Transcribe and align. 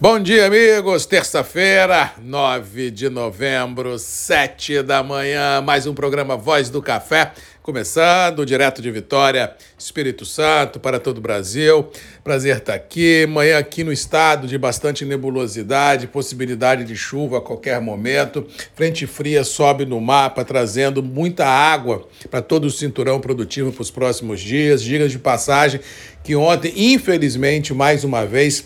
Bom 0.00 0.20
dia, 0.20 0.46
amigos. 0.46 1.06
Terça-feira, 1.06 2.12
9 2.22 2.88
de 2.92 3.08
novembro, 3.08 3.98
7 3.98 4.80
da 4.80 5.02
manhã. 5.02 5.60
Mais 5.60 5.88
um 5.88 5.92
programa 5.92 6.36
Voz 6.36 6.70
do 6.70 6.80
Café. 6.80 7.32
Começando 7.60 8.46
direto 8.46 8.80
de 8.80 8.92
Vitória, 8.92 9.56
Espírito 9.76 10.24
Santo, 10.24 10.78
para 10.78 11.00
todo 11.00 11.18
o 11.18 11.20
Brasil. 11.20 11.88
Prazer 12.22 12.58
estar 12.58 12.74
aqui. 12.74 13.26
Manhã 13.26 13.58
aqui 13.58 13.82
no 13.82 13.92
estado 13.92 14.46
de 14.46 14.56
bastante 14.56 15.04
nebulosidade, 15.04 16.06
possibilidade 16.06 16.84
de 16.84 16.94
chuva 16.94 17.38
a 17.38 17.40
qualquer 17.40 17.80
momento. 17.80 18.46
Frente 18.76 19.04
fria 19.04 19.42
sobe 19.42 19.84
no 19.84 20.00
mapa, 20.00 20.44
trazendo 20.44 21.02
muita 21.02 21.44
água 21.44 22.06
para 22.30 22.40
todo 22.40 22.66
o 22.66 22.70
cinturão 22.70 23.20
produtivo 23.20 23.72
para 23.72 23.82
os 23.82 23.90
próximos 23.90 24.40
dias. 24.40 24.80
Dias 24.80 25.10
de 25.10 25.18
passagem 25.18 25.80
que 26.22 26.36
ontem, 26.36 26.72
infelizmente, 26.76 27.74
mais 27.74 28.04
uma 28.04 28.24
vez, 28.24 28.64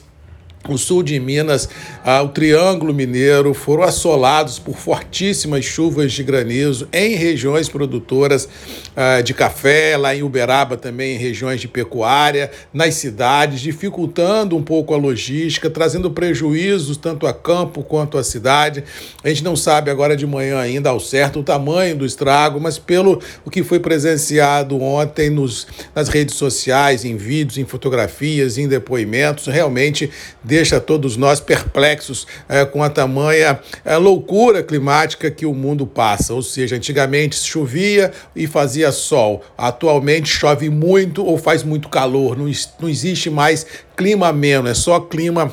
o 0.68 0.78
sul 0.78 1.02
de 1.02 1.18
Minas, 1.18 1.68
ah, 2.04 2.22
o 2.22 2.28
Triângulo 2.28 2.94
Mineiro 2.94 3.52
foram 3.52 3.82
assolados 3.82 4.58
por 4.58 4.76
fortíssimas 4.76 5.64
chuvas 5.64 6.12
de 6.12 6.22
granizo 6.22 6.88
em 6.92 7.16
regiões 7.16 7.68
produtoras 7.68 8.48
ah, 8.96 9.20
de 9.20 9.34
café, 9.34 9.96
lá 9.96 10.14
em 10.14 10.22
Uberaba 10.22 10.76
também 10.76 11.16
em 11.16 11.18
regiões 11.18 11.60
de 11.60 11.66
pecuária, 11.66 12.50
nas 12.72 12.94
cidades, 12.94 13.60
dificultando 13.60 14.56
um 14.56 14.62
pouco 14.62 14.94
a 14.94 14.96
logística, 14.96 15.68
trazendo 15.68 16.10
prejuízos 16.10 16.96
tanto 16.96 17.26
a 17.26 17.34
campo 17.34 17.82
quanto 17.82 18.16
à 18.16 18.22
cidade. 18.22 18.84
A 19.24 19.28
gente 19.28 19.42
não 19.42 19.56
sabe 19.56 19.90
agora 19.90 20.16
de 20.16 20.26
manhã 20.26 20.58
ainda 20.58 20.90
ao 20.90 21.00
certo 21.00 21.40
o 21.40 21.42
tamanho 21.42 21.96
do 21.96 22.06
estrago, 22.06 22.60
mas 22.60 22.78
pelo 22.78 23.20
o 23.44 23.50
que 23.50 23.64
foi 23.64 23.80
presenciado 23.80 24.80
ontem 24.80 25.28
nos, 25.28 25.66
nas 25.94 26.08
redes 26.08 26.36
sociais, 26.36 27.04
em 27.04 27.16
vídeos, 27.16 27.58
em 27.58 27.64
fotografias, 27.64 28.58
em 28.58 28.68
depoimentos, 28.68 29.46
realmente 29.46 30.10
deixa 30.52 30.78
todos 30.78 31.16
nós 31.16 31.40
perplexos 31.40 32.26
é, 32.46 32.62
com 32.66 32.82
a 32.82 32.90
tamanha 32.90 33.58
é, 33.86 33.96
loucura 33.96 34.62
climática 34.62 35.30
que 35.30 35.46
o 35.46 35.54
mundo 35.54 35.86
passa. 35.86 36.34
Ou 36.34 36.42
seja, 36.42 36.76
antigamente 36.76 37.36
chovia 37.36 38.12
e 38.36 38.46
fazia 38.46 38.92
sol, 38.92 39.42
atualmente 39.56 40.28
chove 40.28 40.68
muito 40.68 41.24
ou 41.24 41.38
faz 41.38 41.62
muito 41.62 41.88
calor, 41.88 42.36
não, 42.36 42.50
não 42.78 42.88
existe 42.88 43.30
mais 43.30 43.66
clima 43.96 44.28
ameno, 44.28 44.68
é 44.68 44.74
só 44.74 45.00
clima 45.00 45.50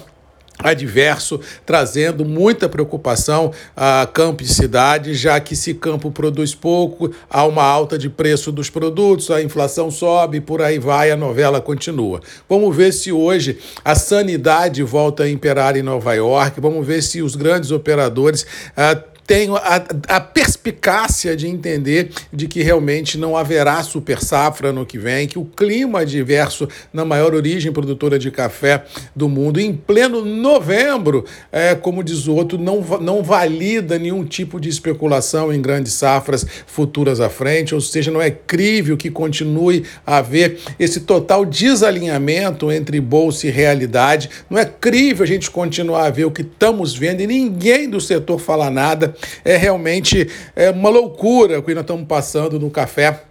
adverso, 0.62 1.40
trazendo 1.66 2.26
muita 2.26 2.68
preocupação 2.68 3.52
a 3.76 4.08
campo 4.12 4.44
e 4.44 4.48
cidade, 4.48 5.14
já 5.14 5.40
que 5.40 5.56
se 5.56 5.74
campo 5.74 6.12
produz 6.12 6.54
pouco, 6.54 7.12
há 7.30 7.46
uma 7.46 7.64
alta 7.64 7.98
de 7.98 8.10
preço 8.10 8.52
dos 8.52 8.70
produtos, 8.70 9.32
a 9.32 9.42
inflação 9.42 9.90
sobe, 9.90 10.42
por 10.42 10.62
aí 10.62 10.78
vai, 10.78 11.12
a 11.12 11.18
novela 11.18 11.62
continua. 11.62 12.22
Vamos 12.48 12.76
ver 12.76 12.92
se 12.92 13.12
hoje 13.12 13.58
a 13.84 13.96
sanidade 13.96 14.84
volta 14.84 15.24
a 15.24 15.30
imperar 15.30 15.78
em 15.78 15.82
Nova 15.82 16.14
York, 16.14 16.60
vamos 16.60 16.86
ver 16.86 17.02
se 17.02 17.22
os 17.22 17.36
grandes 17.36 17.72
operadores 17.72 18.46
ah, 18.76 19.02
tenho 19.30 19.56
a, 19.56 19.84
a, 20.08 20.20
perspicácia 20.20 21.38
de 21.38 21.46
entender 21.46 22.10
de 22.34 22.48
que 22.48 22.64
realmente 22.64 23.16
não 23.16 23.38
haverá 23.38 23.84
super 23.84 24.20
safra 24.24 24.74
no 24.74 24.88
que 24.88 24.98
vem, 24.98 25.28
que 25.28 25.38
o 25.38 25.46
clima 25.46 26.00
adverso 26.00 26.68
na 26.92 27.06
maior 27.06 27.36
origem 27.36 27.72
produtora 27.72 28.18
de 28.18 28.32
café 28.32 28.84
do 29.16 29.30
mundo, 29.30 29.60
em 29.60 29.72
pleno 29.72 30.26
novembro, 30.26 31.26
é, 31.52 31.76
como 31.76 32.04
diz 32.04 32.26
o 32.26 32.34
outro, 32.34 32.58
não, 32.58 32.82
não 33.00 33.22
valida 33.22 34.00
nenhum 34.00 34.26
tipo 34.26 34.60
de 34.60 34.68
especulação 34.68 35.54
em 35.54 35.62
grandes 35.62 35.94
safras 35.94 36.44
futuras 36.66 37.22
à 37.22 37.30
frente, 37.30 37.76
ou 37.76 37.82
seja, 37.82 38.10
não 38.10 38.20
é 38.20 38.32
crível 38.32 38.98
que 38.98 39.12
continue 39.12 39.84
a 40.08 40.18
haver 40.18 40.58
esse 40.80 41.02
total 41.02 41.46
desalinhamento 41.46 42.72
entre 42.72 43.00
bolsa 43.00 43.46
e 43.46 43.52
realidade, 43.52 44.28
não 44.50 44.58
é 44.58 44.66
crível 44.66 45.24
a 45.24 45.28
gente 45.28 45.52
continuar 45.52 46.08
a 46.08 46.10
ver 46.10 46.26
o 46.26 46.32
que 46.32 46.42
estamos 46.42 46.96
vendo 46.96 47.22
e 47.22 47.28
ninguém 47.28 47.88
do 47.88 48.02
setor 48.02 48.40
fala 48.40 48.72
nada 48.72 49.19
é 49.44 49.58
realmente 49.58 50.28
é 50.56 50.70
uma 50.70 50.90
loucura 50.90 51.60
o 51.60 51.64
que 51.64 51.74
nós 51.74 51.84
estamos 51.84 52.06
passando 52.08 52.60
no 52.60 52.70
café 52.70 53.29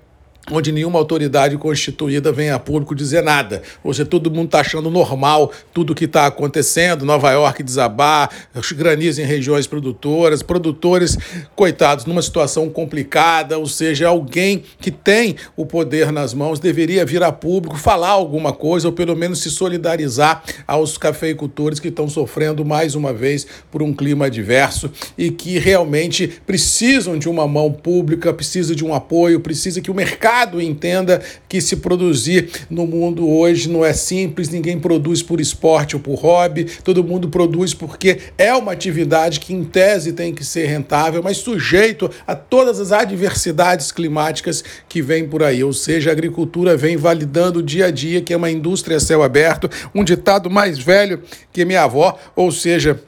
onde 0.51 0.73
nenhuma 0.73 0.99
autoridade 0.99 1.57
constituída 1.57 2.33
vem 2.33 2.51
a 2.51 2.59
público 2.59 2.95
dizer 2.95 3.23
nada. 3.23 3.63
Ou 3.83 3.93
seja, 3.93 4.07
todo 4.07 4.31
mundo 4.31 4.47
está 4.47 4.61
achando 4.61 4.91
normal 4.91 5.53
tudo 5.73 5.93
o 5.93 5.95
que 5.95 6.05
está 6.05 6.27
acontecendo, 6.27 7.05
Nova 7.05 7.31
York 7.31 7.63
desabar, 7.63 8.31
granizo 8.73 9.21
em 9.21 9.25
regiões 9.25 9.67
produtoras, 9.67 10.43
produtores, 10.43 11.17
coitados, 11.55 12.05
numa 12.05 12.23
situação 12.23 12.69
complicada, 12.69 13.59
ou 13.59 13.67
seja, 13.67 14.09
alguém 14.09 14.63
que 14.81 14.91
tem 14.91 15.37
o 15.57 15.67
poder 15.67 16.13
nas 16.13 16.33
mãos 16.35 16.61
deveria 16.61 17.05
vir 17.05 17.23
a 17.23 17.33
público 17.33 17.77
falar 17.77 18.11
alguma 18.11 18.53
coisa, 18.53 18.89
ou 18.89 18.93
pelo 18.93 19.17
menos 19.17 19.41
se 19.41 19.51
solidarizar 19.51 20.43
aos 20.67 20.97
cafeicultores 20.97 21.81
que 21.81 21.89
estão 21.89 22.09
sofrendo 22.09 22.65
mais 22.65 22.95
uma 22.95 23.13
vez 23.13 23.47
por 23.71 23.83
um 23.83 23.93
clima 23.93 24.27
adverso 24.27 24.91
e 25.17 25.31
que 25.31 25.59
realmente 25.59 26.41
precisam 26.47 27.19
de 27.19 27.29
uma 27.29 27.47
mão 27.47 27.73
pública, 27.73 28.33
precisam 28.33 28.75
de 28.75 28.85
um 28.85 28.95
apoio, 28.95 29.41
precisa 29.41 29.81
que 29.81 29.91
o 29.91 29.95
mercado 29.95 30.38
mercado 30.39 30.61
entenda 30.61 31.21
que 31.49 31.61
se 31.61 31.77
produzir 31.77 32.51
no 32.71 32.87
mundo 32.87 33.29
hoje 33.29 33.69
não 33.69 33.85
é 33.85 33.93
simples, 33.93 34.49
ninguém 34.49 34.79
produz 34.79 35.23
por 35.23 35.41
esporte 35.41 35.97
ou 35.97 36.03
por 36.03 36.15
hobby, 36.15 36.65
todo 36.85 37.03
mundo 37.03 37.29
produz 37.29 37.75
porque 37.75 38.19
é 38.37 38.55
uma 38.55 38.73
atividade 38.73 39.41
que, 39.41 39.53
em 39.53 39.65
tese, 39.65 40.13
tem 40.13 40.33
que 40.33 40.45
ser 40.45 40.67
rentável, 40.67 41.23
mas 41.23 41.39
sujeito 41.39 42.11
a 42.27 42.37
todas 42.37 42.79
as 42.79 42.93
adversidades 42.93 43.91
climáticas 43.91 44.63
que 44.89 45.03
vêm 45.03 45.27
por 45.27 45.43
aí. 45.43 45.65
Ou 45.65 45.73
seja, 45.73 46.11
a 46.11 46.13
agricultura 46.13 46.77
vem 46.77 46.97
validando 46.97 47.63
dia 47.63 47.87
a 47.87 47.91
dia 47.91 48.21
que 48.21 48.33
é 48.33 48.37
uma 48.37 48.51
indústria 48.51 48.99
a 48.99 49.01
céu 49.01 49.23
aberto, 49.23 49.69
um 49.95 50.05
ditado 50.05 50.49
mais 50.49 50.79
velho 50.79 51.23
que 51.53 51.65
minha 51.65 51.83
avó, 51.83 52.17
ou 52.37 52.53
seja, 52.53 53.01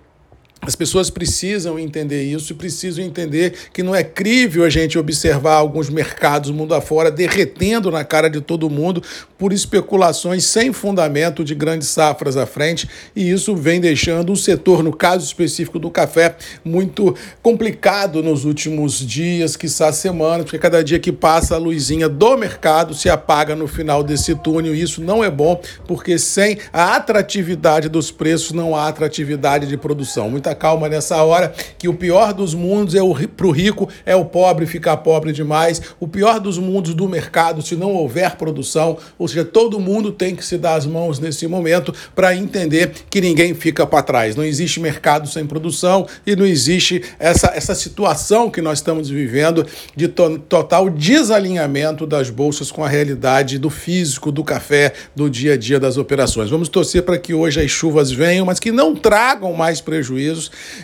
as 0.62 0.76
pessoas 0.76 1.08
precisam 1.08 1.78
entender 1.78 2.22
isso 2.22 2.52
e 2.52 2.56
precisam 2.56 3.04
entender 3.04 3.54
que 3.72 3.82
não 3.82 3.94
é 3.94 4.04
crível 4.04 4.64
a 4.64 4.68
gente 4.68 4.98
observar 4.98 5.54
alguns 5.54 5.88
mercados 5.88 6.50
mundo 6.50 6.74
afora 6.74 7.10
derretendo 7.10 7.90
na 7.90 8.04
cara 8.04 8.28
de 8.28 8.40
todo 8.40 8.68
mundo 8.68 9.02
por 9.38 9.54
especulações 9.54 10.44
sem 10.44 10.70
fundamento 10.70 11.42
de 11.42 11.54
grandes 11.54 11.88
safras 11.88 12.36
à 12.36 12.44
frente, 12.44 12.86
e 13.16 13.30
isso 13.30 13.56
vem 13.56 13.80
deixando 13.80 14.32
o 14.32 14.36
setor, 14.36 14.82
no 14.82 14.92
caso 14.92 15.24
específico 15.24 15.78
do 15.78 15.90
café, 15.90 16.36
muito 16.62 17.16
complicado 17.42 18.22
nos 18.22 18.44
últimos 18.44 18.98
dias, 18.98 19.56
quiçá 19.56 19.90
semanas, 19.92 20.44
porque 20.44 20.58
cada 20.58 20.84
dia 20.84 20.98
que 20.98 21.10
passa 21.10 21.54
a 21.54 21.58
luzinha 21.58 22.06
do 22.06 22.36
mercado 22.36 22.92
se 22.92 23.08
apaga 23.08 23.56
no 23.56 23.66
final 23.66 24.02
desse 24.02 24.34
túnel, 24.34 24.74
e 24.74 24.82
isso 24.82 25.00
não 25.00 25.24
é 25.24 25.30
bom, 25.30 25.58
porque 25.86 26.18
sem 26.18 26.58
a 26.70 26.96
atratividade 26.96 27.88
dos 27.88 28.10
preços 28.10 28.52
não 28.52 28.76
há 28.76 28.88
atratividade 28.88 29.66
de 29.66 29.76
produção. 29.78 30.28
Muita 30.28 30.49
muita 30.50 30.54
calma 30.54 30.88
nessa 30.88 31.22
hora, 31.22 31.52
que 31.78 31.88
o 31.88 31.94
pior 31.94 32.32
dos 32.32 32.54
mundos 32.54 32.94
é 32.94 33.02
o 33.02 33.14
pro 33.28 33.50
rico 33.50 33.88
é 34.04 34.14
o 34.14 34.24
pobre 34.24 34.66
ficar 34.66 34.96
pobre 34.98 35.32
demais. 35.32 35.80
O 35.98 36.08
pior 36.08 36.40
dos 36.40 36.58
mundos 36.58 36.94
do 36.94 37.08
mercado, 37.08 37.62
se 37.62 37.76
não 37.76 37.92
houver 37.94 38.36
produção, 38.36 38.98
ou 39.18 39.28
seja, 39.28 39.44
todo 39.44 39.80
mundo 39.80 40.12
tem 40.12 40.34
que 40.34 40.44
se 40.44 40.58
dar 40.58 40.74
as 40.74 40.86
mãos 40.86 41.18
nesse 41.18 41.46
momento 41.46 41.94
para 42.14 42.34
entender 42.34 42.92
que 43.08 43.20
ninguém 43.20 43.54
fica 43.54 43.86
para 43.86 44.02
trás. 44.02 44.36
Não 44.36 44.44
existe 44.44 44.80
mercado 44.80 45.28
sem 45.28 45.46
produção 45.46 46.06
e 46.26 46.34
não 46.34 46.46
existe 46.46 47.02
essa, 47.18 47.52
essa 47.54 47.74
situação 47.74 48.50
que 48.50 48.60
nós 48.60 48.78
estamos 48.78 49.08
vivendo 49.08 49.66
de 49.94 50.08
to 50.08 50.38
total 50.48 50.88
desalinhamento 50.88 52.06
das 52.06 52.30
bolsas 52.30 52.70
com 52.70 52.84
a 52.84 52.88
realidade 52.88 53.58
do 53.58 53.70
físico, 53.70 54.32
do 54.32 54.42
café, 54.42 54.92
do 55.14 55.28
dia 55.28 55.54
a 55.54 55.56
dia 55.56 55.78
das 55.78 55.96
operações. 55.96 56.50
Vamos 56.50 56.68
torcer 56.68 57.02
para 57.02 57.18
que 57.18 57.34
hoje 57.34 57.60
as 57.60 57.70
chuvas 57.70 58.10
venham, 58.10 58.46
mas 58.46 58.58
que 58.58 58.72
não 58.72 58.94
tragam 58.94 59.52
mais 59.52 59.80
prejuízo 59.80 60.39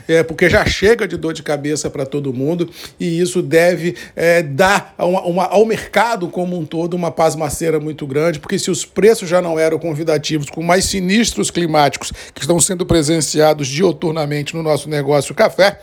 é, 0.08 0.22
porque 0.22 0.50
já 0.50 0.66
chega 0.66 1.06
de 1.06 1.16
dor 1.16 1.32
de 1.32 1.42
cabeça 1.42 1.88
para 1.88 2.04
todo 2.04 2.34
mundo 2.34 2.68
e 2.98 3.20
isso 3.20 3.40
deve 3.40 3.94
é, 4.16 4.42
dar 4.42 4.94
uma, 4.98 5.22
uma, 5.22 5.44
ao 5.44 5.64
mercado 5.64 6.28
como 6.28 6.58
um 6.58 6.64
todo 6.64 6.94
uma 6.94 7.12
pasmaceira 7.12 7.78
muito 7.78 8.06
grande, 8.06 8.40
porque 8.40 8.58
se 8.58 8.70
os 8.70 8.84
preços 8.84 9.28
já 9.28 9.40
não 9.40 9.58
eram 9.58 9.78
convidativos 9.78 10.50
com 10.50 10.62
mais 10.62 10.86
sinistros 10.86 11.50
climáticos 11.50 12.12
que 12.34 12.40
estão 12.40 12.58
sendo 12.58 12.84
presenciados 12.84 13.68
dioturnamente 13.68 14.54
no 14.54 14.62
nosso 14.62 14.88
negócio 14.88 15.34
café, 15.34 15.80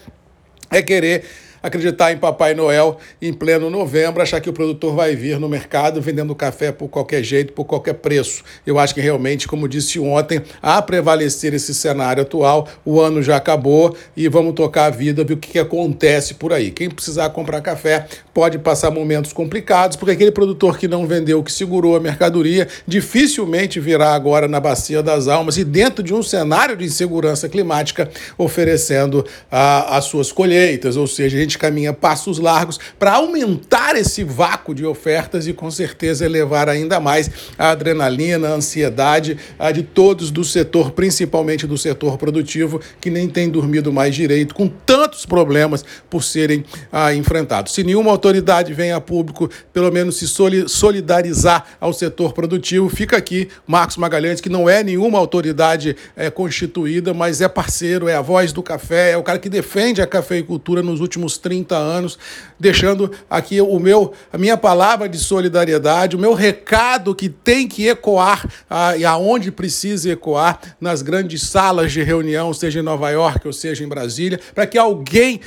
é 0.69 0.81
querer 0.81 1.23
acreditar 1.63 2.11
em 2.11 2.17
Papai 2.17 2.53
Noel 2.53 2.97
em 3.21 3.31
pleno 3.31 3.69
novembro, 3.69 4.21
achar 4.21 4.41
que 4.41 4.49
o 4.49 4.53
produtor 4.53 4.93
vai 4.93 5.15
vir 5.15 5.39
no 5.39 5.47
mercado 5.47 6.01
vendendo 6.01 6.35
café 6.35 6.73
por 6.73 6.89
qualquer 6.89 7.23
jeito, 7.23 7.53
por 7.53 7.63
qualquer 7.63 7.93
preço. 7.93 8.43
Eu 8.67 8.77
acho 8.77 8.93
que 8.93 8.99
realmente, 8.99 9.47
como 9.47 9.67
disse 9.67 9.97
ontem, 9.97 10.41
a 10.61 10.81
prevalecer 10.81 11.53
esse 11.53 11.73
cenário 11.73 12.23
atual, 12.23 12.67
o 12.83 12.99
ano 12.99 13.23
já 13.23 13.37
acabou 13.37 13.95
e 14.15 14.27
vamos 14.27 14.53
tocar 14.53 14.85
a 14.85 14.89
vida, 14.89 15.23
ver 15.23 15.35
o 15.35 15.37
que, 15.37 15.53
que 15.53 15.59
acontece 15.59 16.33
por 16.33 16.51
aí. 16.51 16.69
Quem 16.69 16.89
precisar 16.89 17.29
comprar 17.29 17.61
café 17.61 18.07
pode 18.33 18.59
passar 18.59 18.91
momentos 18.91 19.31
complicados, 19.31 19.95
porque 19.95 20.11
aquele 20.11 20.31
produtor 20.31 20.77
que 20.77 20.87
não 20.87 21.07
vendeu, 21.07 21.41
que 21.41 21.51
segurou 21.51 21.95
a 21.95 21.99
mercadoria, 21.99 22.67
dificilmente 22.85 23.79
virá 23.79 24.13
agora 24.13 24.47
na 24.47 24.59
bacia 24.59 25.01
das 25.01 25.27
almas 25.27 25.57
e 25.57 25.63
dentro 25.63 26.03
de 26.03 26.13
um 26.13 26.21
cenário 26.21 26.75
de 26.75 26.83
insegurança 26.83 27.47
climática 27.47 28.09
oferecendo 28.37 29.25
a, 29.51 29.97
as 29.97 30.05
suas 30.05 30.31
colheitas, 30.31 30.97
ou 30.97 31.07
seja, 31.07 31.37
a 31.37 31.39
gente 31.39 31.52
gente 31.53 31.57
caminha 31.57 31.93
passos 31.93 32.39
largos 32.39 32.79
para 32.97 33.13
aumentar 33.13 33.95
esse 33.95 34.23
vácuo 34.23 34.73
de 34.73 34.85
ofertas 34.85 35.47
e 35.47 35.53
com 35.53 35.69
certeza 35.69 36.25
elevar 36.25 36.67
ainda 36.67 36.99
mais 36.99 37.29
a 37.57 37.69
adrenalina, 37.69 38.49
a 38.49 38.53
ansiedade 38.53 39.37
a 39.59 39.71
de 39.71 39.83
todos 39.83 40.31
do 40.31 40.43
setor, 40.43 40.91
principalmente 40.91 41.67
do 41.67 41.77
setor 41.77 42.17
produtivo, 42.17 42.81
que 42.99 43.09
nem 43.09 43.27
tem 43.27 43.49
dormido 43.49 43.93
mais 43.93 44.15
direito, 44.15 44.55
com 44.55 44.67
tantos 44.67 45.25
problemas 45.25 45.85
por 46.09 46.23
serem 46.23 46.65
ah, 46.91 47.13
enfrentados. 47.13 47.73
Se 47.73 47.83
nenhuma 47.83 48.11
autoridade 48.11 48.73
vem 48.73 48.91
a 48.91 48.99
público, 48.99 49.49
pelo 49.71 49.91
menos 49.91 50.17
se 50.17 50.27
solidarizar 50.67 51.65
ao 51.79 51.93
setor 51.93 52.33
produtivo, 52.33 52.89
fica 52.89 53.17
aqui 53.17 53.47
Marcos 53.67 53.97
Magalhães, 53.97 54.41
que 54.41 54.49
não 54.49 54.69
é 54.69 54.83
nenhuma 54.83 55.19
autoridade 55.19 55.95
é, 56.15 56.29
constituída, 56.29 57.13
mas 57.13 57.41
é 57.41 57.47
parceiro, 57.47 58.07
é 58.07 58.15
a 58.15 58.21
voz 58.21 58.51
do 58.51 58.63
café, 58.63 59.11
é 59.11 59.17
o 59.17 59.23
cara 59.23 59.39
que 59.39 59.49
defende 59.49 60.01
a 60.01 60.07
cafeicultura 60.07 60.81
nos 60.81 60.99
últimos 60.99 61.37
30 61.43 61.75
anos, 61.75 62.17
deixando 62.57 63.11
aqui 63.29 63.61
o 63.61 63.77
meu, 63.77 64.13
a 64.31 64.37
minha 64.37 64.57
palavra 64.57 65.09
de 65.09 65.17
solidariedade, 65.19 66.15
o 66.15 66.19
meu 66.19 66.33
recado 66.33 67.13
que 67.13 67.27
tem 67.27 67.67
que 67.67 67.87
ecoar 67.87 68.49
ah, 68.69 68.95
e 68.95 69.03
aonde 69.03 69.51
precisa 69.51 70.11
ecoar 70.11 70.59
nas 70.79 71.01
grandes 71.01 71.43
salas 71.43 71.91
de 71.91 72.01
reunião, 72.01 72.53
seja 72.53 72.79
em 72.79 72.83
Nova 72.83 73.09
York 73.09 73.45
ou 73.45 73.53
seja 73.53 73.83
em 73.83 73.87
Brasília, 73.87 74.39
para 74.55 74.65
que 74.65 74.77
alguém 74.77 75.41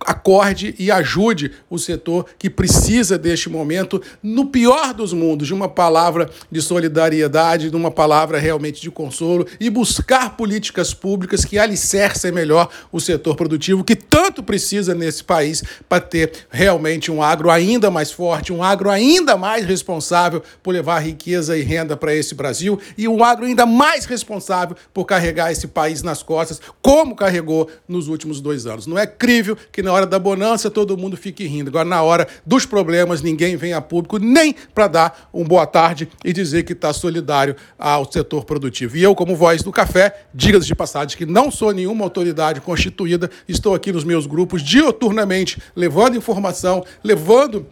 acorde 0.00 0.74
e 0.78 0.90
ajude 0.90 1.52
o 1.68 1.78
setor 1.78 2.26
que 2.38 2.48
precisa 2.48 3.18
deste 3.18 3.48
momento, 3.48 4.00
no 4.22 4.46
pior 4.46 4.94
dos 4.94 5.12
mundos, 5.12 5.46
de 5.46 5.54
uma 5.54 5.68
palavra 5.68 6.30
de 6.50 6.60
solidariedade, 6.60 7.70
de 7.70 7.76
uma 7.76 7.90
palavra 7.90 8.38
realmente 8.38 8.80
de 8.80 8.90
consolo 8.90 9.46
e 9.58 9.68
buscar 9.70 10.36
políticas 10.36 10.94
públicas 10.94 11.44
que 11.44 11.58
alicercem 11.58 12.32
melhor 12.32 12.68
o 12.92 13.00
setor 13.00 13.36
produtivo 13.36 13.84
que 13.84 13.96
tanto 13.96 14.42
precisa 14.42 14.94
nesse 14.94 15.24
país 15.24 15.62
para 15.88 16.00
ter 16.00 16.32
realmente 16.50 17.10
um 17.10 17.22
agro 17.22 17.50
ainda 17.50 17.90
mais 17.90 18.12
forte, 18.12 18.52
um 18.52 18.62
agro 18.62 18.90
ainda 18.90 19.36
mais 19.36 19.64
responsável 19.64 20.42
por 20.62 20.72
levar 20.72 21.00
riqueza 21.00 21.56
e 21.56 21.62
renda 21.62 21.96
para 21.96 22.14
esse 22.14 22.34
Brasil 22.34 22.78
e 22.96 23.08
um 23.08 23.22
agro 23.22 23.46
ainda 23.46 23.66
mais 23.66 24.04
responsável 24.04 24.76
por 24.92 25.04
carregar 25.04 25.50
esse 25.50 25.66
país 25.68 26.02
nas 26.02 26.22
costas, 26.22 26.60
como 26.82 27.16
carregou 27.16 27.68
nos 27.88 28.08
últimos 28.08 28.40
dois 28.40 28.66
anos. 28.66 28.86
Não 28.86 28.98
é 28.98 29.06
crível 29.06 29.56
que 29.72 29.82
na 29.88 29.94
hora 29.94 30.06
da 30.06 30.18
bonança 30.18 30.70
todo 30.70 30.98
mundo 30.98 31.16
fique 31.16 31.46
rindo. 31.46 31.70
Agora, 31.70 31.88
na 31.88 32.02
hora 32.02 32.28
dos 32.44 32.66
problemas, 32.66 33.22
ninguém 33.22 33.56
vem 33.56 33.72
a 33.72 33.80
público 33.80 34.18
nem 34.18 34.54
para 34.74 34.86
dar 34.86 35.30
um 35.32 35.44
boa 35.44 35.66
tarde 35.66 36.10
e 36.22 36.30
dizer 36.30 36.64
que 36.64 36.74
está 36.74 36.92
solidário 36.92 37.56
ao 37.78 38.10
setor 38.10 38.44
produtivo. 38.44 38.98
E 38.98 39.02
eu, 39.02 39.14
como 39.14 39.34
voz 39.34 39.62
do 39.62 39.72
café, 39.72 40.26
diga 40.34 40.60
de 40.60 40.74
passagem 40.74 41.16
que 41.16 41.24
não 41.24 41.50
sou 41.50 41.72
nenhuma 41.72 42.04
autoridade 42.04 42.60
constituída, 42.60 43.30
estou 43.48 43.74
aqui 43.74 43.90
nos 43.90 44.04
meus 44.04 44.26
grupos 44.26 44.60
dioturnamente, 44.60 45.58
levando 45.74 46.18
informação, 46.18 46.84
levando 47.02 47.66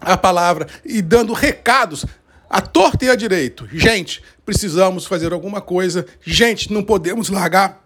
a 0.00 0.16
palavra 0.16 0.68
e 0.84 1.02
dando 1.02 1.32
recados 1.32 2.06
à 2.48 2.60
torta 2.60 3.06
e 3.06 3.10
à 3.10 3.16
direito. 3.16 3.66
Gente, 3.72 4.22
precisamos 4.44 5.04
fazer 5.04 5.32
alguma 5.32 5.60
coisa. 5.60 6.06
Gente, 6.22 6.72
não 6.72 6.84
podemos 6.84 7.28
largar 7.28 7.85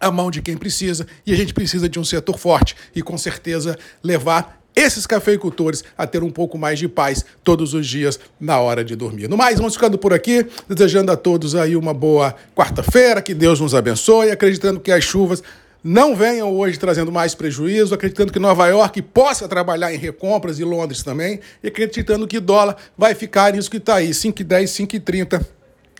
a 0.00 0.10
mão 0.10 0.30
de 0.30 0.40
quem 0.40 0.56
precisa 0.56 1.06
e 1.26 1.32
a 1.32 1.36
gente 1.36 1.52
precisa 1.52 1.88
de 1.88 1.98
um 2.00 2.04
setor 2.04 2.38
forte 2.38 2.74
e 2.96 3.02
com 3.02 3.18
certeza 3.18 3.78
levar 4.02 4.60
esses 4.74 5.06
cafeicultores 5.06 5.84
a 5.98 6.06
ter 6.06 6.22
um 6.22 6.30
pouco 6.30 6.56
mais 6.56 6.78
de 6.78 6.88
paz 6.88 7.24
todos 7.44 7.74
os 7.74 7.86
dias 7.86 8.18
na 8.40 8.58
hora 8.58 8.84
de 8.84 8.96
dormir. 8.96 9.28
No 9.28 9.36
mais, 9.36 9.58
vamos 9.58 9.74
ficando 9.74 9.98
por 9.98 10.12
aqui, 10.12 10.46
desejando 10.68 11.12
a 11.12 11.16
todos 11.16 11.54
aí 11.54 11.76
uma 11.76 11.92
boa 11.92 12.34
quarta-feira, 12.54 13.20
que 13.20 13.34
Deus 13.34 13.60
nos 13.60 13.74
abençoe, 13.74 14.30
acreditando 14.30 14.80
que 14.80 14.92
as 14.92 15.04
chuvas 15.04 15.42
não 15.82 16.14
venham 16.14 16.54
hoje 16.54 16.78
trazendo 16.78 17.10
mais 17.10 17.34
prejuízo, 17.34 17.94
acreditando 17.94 18.32
que 18.32 18.38
Nova 18.38 18.68
York 18.68 19.00
possa 19.02 19.48
trabalhar 19.48 19.92
em 19.92 19.98
recompras 19.98 20.58
e 20.58 20.64
Londres 20.64 21.02
também, 21.02 21.40
e 21.62 21.68
acreditando 21.68 22.26
que 22.26 22.38
dólar 22.38 22.76
vai 22.96 23.14
ficar 23.14 23.52
nisso 23.52 23.70
que 23.70 23.78
está 23.78 23.96
aí, 23.96 24.10
5,10, 24.10 24.64
5,30 25.00 25.44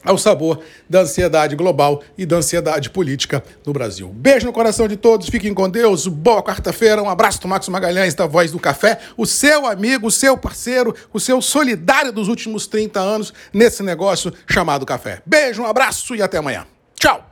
ao 0.04 0.16
sabor 0.18 0.60
da 0.88 1.00
ansiedade 1.00 1.56
global 1.56 2.02
e 2.16 2.24
da 2.24 2.36
ansiedade 2.36 2.90
política 2.90 3.42
no 3.64 3.72
Brasil. 3.72 4.08
Beijo 4.08 4.46
no 4.46 4.52
coração 4.52 4.88
de 4.88 4.96
todos, 4.96 5.28
fiquem 5.28 5.54
com 5.54 5.68
Deus, 5.68 6.06
boa 6.06 6.42
quarta-feira, 6.42 7.02
um 7.02 7.08
abraço 7.08 7.40
do 7.40 7.48
Max 7.48 7.68
Magalhães 7.68 8.14
da 8.14 8.26
Voz 8.26 8.52
do 8.52 8.58
Café, 8.58 8.98
o 9.16 9.26
seu 9.26 9.66
amigo, 9.66 10.06
o 10.06 10.10
seu 10.10 10.36
parceiro, 10.36 10.94
o 11.12 11.20
seu 11.20 11.40
solidário 11.40 12.12
dos 12.12 12.28
últimos 12.28 12.66
30 12.66 13.00
anos 13.00 13.32
nesse 13.52 13.82
negócio 13.82 14.32
chamado 14.46 14.86
café. 14.86 15.22
Beijo, 15.24 15.62
um 15.62 15.66
abraço 15.66 16.14
e 16.14 16.22
até 16.22 16.38
amanhã. 16.38 16.66
Tchau! 16.94 17.29